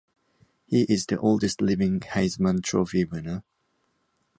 [0.65, 3.43] He is the oldest living Heisman Trophy winner.